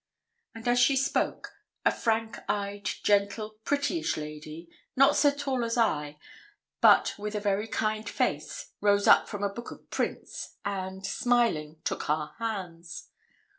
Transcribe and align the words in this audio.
And 0.55 0.67
as 0.67 0.79
she 0.79 0.95
spoke, 0.95 1.51
a 1.85 1.91
frank 1.91 2.39
eyed, 2.49 2.89
gentle, 3.03 3.59
prettyish 3.63 4.17
lady, 4.17 4.67
not 4.95 5.15
so 5.15 5.29
tall 5.29 5.63
as 5.63 5.77
I, 5.77 6.17
but 6.81 7.13
with 7.19 7.35
a 7.35 7.39
very 7.39 7.67
kind 7.67 8.09
face, 8.09 8.71
rose 8.81 9.05
up 9.07 9.29
from 9.29 9.43
a 9.43 9.49
book 9.53 9.69
of 9.69 9.87
prints, 9.91 10.55
and, 10.65 11.05
smiling, 11.05 11.81
took 11.83 12.09
our 12.09 12.33
hands. 12.39 13.09